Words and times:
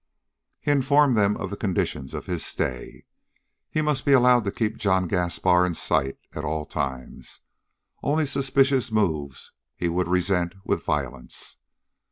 He 0.59 0.71
informed 0.71 1.15
them 1.15 1.37
of 1.37 1.51
the 1.51 1.55
conditions 1.55 2.15
of 2.15 2.25
his 2.25 2.43
stay. 2.43 3.05
He 3.69 3.83
must 3.83 4.03
be 4.03 4.13
allowed 4.13 4.45
to 4.45 4.51
keep 4.51 4.77
John 4.79 5.07
Gaspar 5.07 5.63
in 5.63 5.75
sight 5.75 6.17
at 6.33 6.43
all 6.43 6.65
times. 6.65 7.41
Only 8.01 8.25
suspicious 8.25 8.91
moves 8.91 9.51
he 9.75 9.89
would 9.89 10.07
resent 10.07 10.55
with 10.65 10.81
violence. 10.83 11.57